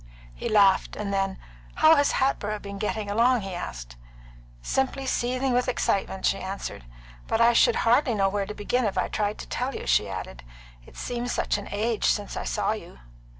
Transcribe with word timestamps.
He 0.33 0.49
laughed, 0.49 0.95
and 0.95 1.13
then, 1.13 1.37
"How 1.75 1.93
has 1.95 2.13
Hatboro' 2.13 2.57
been 2.57 2.79
getting 2.79 3.07
along?" 3.07 3.41
he 3.41 3.53
asked. 3.53 3.97
"Simply 4.63 5.05
seething 5.05 5.53
with 5.53 5.67
excitement," 5.67 6.25
she 6.25 6.39
answered. 6.39 6.85
"But 7.27 7.39
I 7.39 7.53
should 7.53 7.75
hardly 7.85 8.15
know 8.15 8.27
where 8.27 8.47
to 8.47 8.55
begin 8.55 8.85
if 8.85 8.97
I 8.97 9.09
tried 9.09 9.37
to 9.37 9.47
tell 9.47 9.75
you," 9.75 9.85
she 9.85 10.09
added. 10.09 10.41
"It 10.87 10.97
seems 10.97 11.31
such 11.31 11.59
an 11.59 11.69
age 11.71 12.05
since 12.05 12.35
I 12.35 12.45
saw 12.45 12.71
you." 12.71 12.97